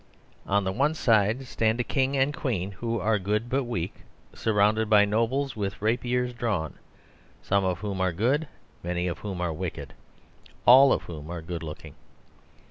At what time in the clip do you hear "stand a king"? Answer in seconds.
1.45-2.17